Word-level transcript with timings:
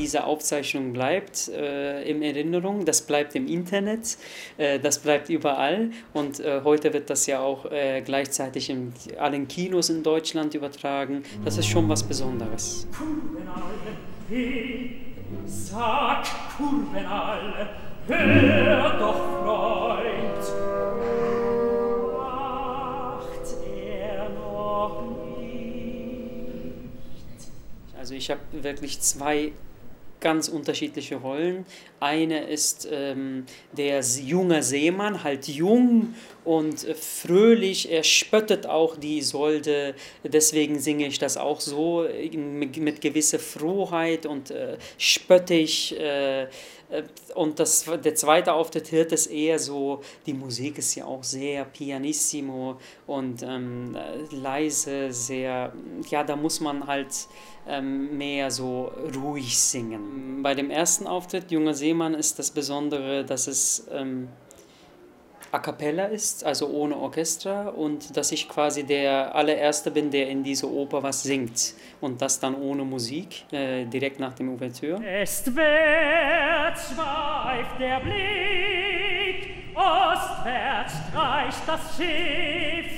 Diese 0.00 0.24
Aufzeichnung 0.24 0.94
bleibt 0.94 1.48
äh, 1.48 2.02
in 2.02 2.22
Erinnerung, 2.22 2.86
das 2.86 3.02
bleibt 3.02 3.34
im 3.34 3.46
Internet, 3.46 4.16
äh, 4.56 4.78
das 4.78 4.98
bleibt 4.98 5.28
überall 5.28 5.90
und 6.14 6.40
äh, 6.40 6.62
heute 6.64 6.92
wird 6.94 7.10
das 7.10 7.26
ja 7.26 7.40
auch 7.40 7.70
äh, 7.70 8.00
gleichzeitig 8.00 8.70
in 8.70 8.94
allen 9.18 9.46
Kinos 9.46 9.90
in 9.90 10.02
Deutschland 10.02 10.54
übertragen. 10.54 11.22
Das 11.44 11.58
ist 11.58 11.66
schon 11.66 11.86
was 11.88 12.02
Besonderes. 12.02 12.86
Sag 15.46 16.24
Kurvenal, 16.56 17.68
hör 18.06 18.98
doch 18.98 19.44
Freund, 19.44 20.70
Also 27.98 28.14
ich 28.14 28.30
habe 28.30 28.40
wirklich 28.52 29.00
zwei 29.00 29.52
ganz 30.20 30.48
unterschiedliche 30.48 31.16
Rollen. 31.16 31.64
Eine 31.98 32.44
ist 32.44 32.88
ähm, 32.90 33.44
der 33.72 34.00
junge 34.00 34.62
Seemann, 34.62 35.24
halt 35.24 35.48
jung 35.48 36.14
und 36.44 36.84
äh, 36.84 36.94
fröhlich. 36.94 37.90
Er 37.90 38.02
spöttet 38.02 38.66
auch 38.66 38.96
die 38.96 39.18
Isolde. 39.18 39.94
Deswegen 40.24 40.78
singe 40.78 41.06
ich 41.06 41.18
das 41.18 41.36
auch 41.36 41.60
so 41.60 42.06
mit, 42.32 43.00
gewisser 43.00 43.38
Frohheit 43.38 44.26
und 44.26 44.50
äh, 44.50 44.76
spöttisch. 44.98 45.92
Äh, 45.92 46.48
äh, 46.90 47.04
und 47.34 47.58
das, 47.58 47.84
der 47.84 48.14
zweite 48.14 48.52
Auftritt 48.52 48.90
wird 48.92 49.12
es 49.12 49.26
eher 49.26 49.58
so, 49.58 50.00
die 50.26 50.34
Musik 50.34 50.78
ist 50.78 50.94
ja 50.94 51.04
auch 51.04 51.22
sehr 51.22 51.64
pianissimo 51.64 52.78
und 53.06 53.42
ähm, 53.42 53.96
leise, 54.30 55.12
sehr, 55.12 55.72
ja, 56.08 56.24
da 56.24 56.36
muss 56.36 56.60
man 56.60 56.86
halt 56.86 57.28
ähm, 57.68 58.16
mehr 58.18 58.50
so 58.50 58.90
ruhig 59.14 59.58
singen. 59.58 60.42
Bei 60.42 60.54
dem 60.54 60.70
ersten 60.70 61.06
Auftritt, 61.06 61.50
Junger 61.50 61.74
Seemann, 61.74 62.14
ist 62.14 62.38
das 62.38 62.50
Besondere, 62.50 63.24
dass 63.24 63.46
es 63.46 63.86
ähm, 63.92 64.28
a 65.52 65.58
cappella 65.58 66.04
ist, 66.04 66.44
also 66.44 66.68
ohne 66.68 66.96
Orchester 66.96 67.76
und 67.76 68.16
dass 68.16 68.30
ich 68.32 68.48
quasi 68.48 68.84
der 68.84 69.34
allererste 69.34 69.90
bin, 69.90 70.10
der 70.10 70.28
in 70.28 70.44
diese 70.44 70.70
Oper 70.70 71.02
was 71.02 71.22
singt 71.22 71.74
und 72.00 72.22
das 72.22 72.38
dann 72.38 72.54
ohne 72.54 72.84
Musik, 72.84 73.44
äh, 73.52 73.84
direkt 73.84 74.20
nach 74.20 74.34
dem 74.34 74.50
Ouvertüre. 74.50 75.00
Westwärts 75.02 76.92
schweift 76.94 77.80
der 77.80 78.00
Blick, 78.00 79.74
ostwärts 79.74 80.94
streicht 81.08 81.62
das 81.66 81.96
Schiff, 81.96 82.92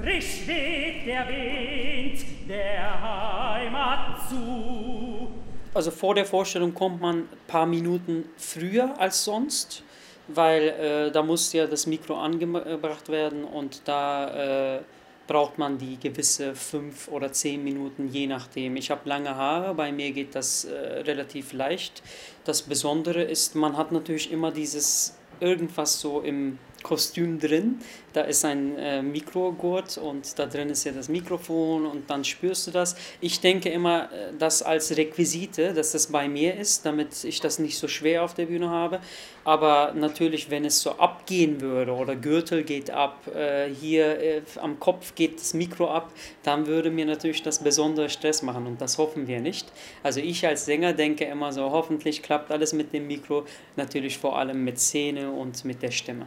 frisch 0.00 0.46
weht 0.46 1.06
der 1.06 1.28
Wind 1.28 2.24
der 2.48 3.02
Heimat 3.02 4.28
zu. 4.30 5.28
Also 5.74 5.90
vor 5.90 6.14
der 6.14 6.24
Vorstellung 6.24 6.72
kommt 6.72 7.00
man 7.00 7.16
ein 7.16 7.28
paar 7.48 7.66
Minuten 7.66 8.26
früher 8.36 8.94
als 8.98 9.24
sonst 9.24 9.82
weil 10.28 10.68
äh, 10.68 11.10
da 11.10 11.22
muss 11.22 11.52
ja 11.52 11.66
das 11.66 11.86
Mikro 11.86 12.16
angebracht 12.16 13.08
werden 13.08 13.44
und 13.44 13.82
da 13.84 14.76
äh, 14.76 14.80
braucht 15.26 15.58
man 15.58 15.78
die 15.78 15.98
gewisse 15.98 16.54
fünf 16.54 17.08
oder 17.08 17.32
zehn 17.32 17.64
Minuten, 17.64 18.08
je 18.08 18.26
nachdem. 18.26 18.76
Ich 18.76 18.90
habe 18.90 19.08
lange 19.08 19.34
Haare, 19.34 19.74
bei 19.74 19.92
mir 19.92 20.12
geht 20.12 20.34
das 20.34 20.64
äh, 20.64 20.74
relativ 20.74 21.52
leicht. 21.52 22.02
Das 22.44 22.62
Besondere 22.62 23.22
ist, 23.22 23.54
man 23.54 23.76
hat 23.76 23.92
natürlich 23.92 24.30
immer 24.30 24.50
dieses 24.50 25.16
irgendwas 25.40 26.00
so 26.00 26.20
im 26.20 26.58
Kostüm 26.84 27.40
drin. 27.40 27.80
Da 28.12 28.20
ist 28.20 28.44
ein 28.44 28.78
äh, 28.78 29.02
Mikrogurt 29.02 29.98
und 29.98 30.38
da 30.38 30.46
drin 30.46 30.70
ist 30.70 30.84
ja 30.84 30.92
das 30.92 31.08
Mikrofon 31.08 31.84
und 31.86 32.08
dann 32.08 32.22
spürst 32.22 32.68
du 32.68 32.70
das. 32.70 32.94
Ich 33.20 33.40
denke 33.40 33.70
immer, 33.70 34.04
äh, 34.12 34.32
das 34.38 34.62
als 34.62 34.96
Requisite, 34.96 35.74
dass 35.74 35.90
das 35.90 36.06
bei 36.06 36.28
mir 36.28 36.54
ist, 36.54 36.86
damit 36.86 37.24
ich 37.24 37.40
das 37.40 37.58
nicht 37.58 37.76
so 37.76 37.88
schwer 37.88 38.22
auf 38.22 38.34
der 38.34 38.46
Bühne 38.46 38.70
habe. 38.70 39.00
Aber 39.42 39.92
natürlich, 39.94 40.50
wenn 40.50 40.64
es 40.64 40.80
so 40.80 40.92
abgehen 40.92 41.60
würde 41.60 41.92
oder 41.92 42.14
Gürtel 42.14 42.62
geht 42.62 42.90
ab, 42.90 43.26
äh, 43.34 43.68
hier 43.68 44.20
äh, 44.20 44.42
am 44.60 44.78
Kopf 44.78 45.14
geht 45.14 45.40
das 45.40 45.54
Mikro 45.54 45.90
ab, 45.90 46.12
dann 46.44 46.66
würde 46.66 46.90
mir 46.90 47.06
natürlich 47.06 47.42
das 47.42 47.64
besondere 47.64 48.10
Stress 48.10 48.42
machen 48.42 48.66
und 48.66 48.80
das 48.80 48.98
hoffen 48.98 49.26
wir 49.26 49.40
nicht. 49.40 49.72
Also 50.02 50.20
ich 50.20 50.46
als 50.46 50.66
Sänger 50.66 50.92
denke 50.92 51.24
immer 51.24 51.50
so, 51.50 51.70
hoffentlich 51.70 52.22
klappt 52.22 52.52
alles 52.52 52.74
mit 52.74 52.92
dem 52.92 53.06
Mikro, 53.06 53.44
natürlich 53.74 54.18
vor 54.18 54.38
allem 54.38 54.62
mit 54.62 54.78
Szene 54.78 55.30
und 55.30 55.64
mit 55.64 55.82
der 55.82 55.90
Stimme. 55.90 56.26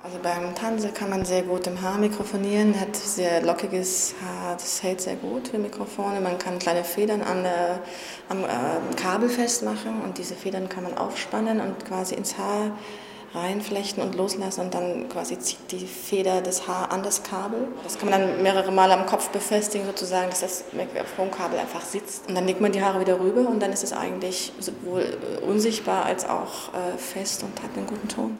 Also 0.00 0.18
beim 0.22 0.54
Tanze 0.54 0.90
kann 0.90 1.10
man 1.10 1.24
sehr 1.24 1.42
gut 1.42 1.66
im 1.66 1.82
Haar 1.82 1.98
mikrofonieren, 1.98 2.78
hat 2.78 2.94
sehr 2.94 3.42
lockiges 3.42 4.14
Haar, 4.22 4.54
das 4.54 4.80
hält 4.82 5.00
sehr 5.00 5.16
gut 5.16 5.48
für 5.48 5.58
Mikrofone. 5.58 6.20
Man 6.20 6.38
kann 6.38 6.60
kleine 6.60 6.84
Federn 6.84 7.20
an 7.20 7.42
der, 7.42 7.80
am 8.28 8.44
äh, 8.44 8.94
Kabel 8.94 9.28
festmachen 9.28 10.00
und 10.02 10.16
diese 10.18 10.36
Federn 10.36 10.68
kann 10.68 10.84
man 10.84 10.96
aufspannen 10.96 11.60
und 11.60 11.84
quasi 11.84 12.14
ins 12.14 12.38
Haar 12.38 12.70
reinflechten 13.34 14.02
und 14.02 14.14
loslassen 14.14 14.60
und 14.62 14.74
dann 14.74 15.08
quasi 15.08 15.38
zieht 15.38 15.72
die 15.72 15.86
Feder 15.86 16.42
das 16.42 16.68
Haar 16.68 16.92
an 16.92 17.02
das 17.02 17.24
Kabel. 17.24 17.66
Das 17.82 17.98
kann 17.98 18.08
man 18.08 18.20
dann 18.20 18.42
mehrere 18.42 18.70
Mal 18.70 18.92
am 18.92 19.04
Kopf 19.04 19.30
befestigen, 19.30 19.84
sozusagen, 19.86 20.30
dass 20.30 20.40
das 20.40 20.64
Mikrofonkabel 20.72 21.58
einfach 21.58 21.82
sitzt. 21.82 22.28
Und 22.28 22.36
dann 22.36 22.46
legt 22.46 22.60
man 22.60 22.70
die 22.70 22.82
Haare 22.82 23.00
wieder 23.00 23.18
rüber 23.18 23.48
und 23.48 23.60
dann 23.60 23.72
ist 23.72 23.82
es 23.82 23.92
eigentlich 23.92 24.52
sowohl 24.60 25.18
unsichtbar 25.46 26.06
als 26.06 26.24
auch 26.24 26.72
äh, 26.72 26.96
fest 26.96 27.42
und 27.42 27.62
hat 27.62 27.76
einen 27.76 27.86
guten 27.86 28.08
Ton. 28.08 28.38